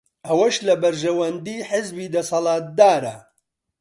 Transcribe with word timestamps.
ئەوەش 0.27 0.55
لە 0.67 0.75
بەرژەوەندیی 0.81 1.65
حیزبی 1.69 2.11
دەسەڵاتدارە 2.15 3.15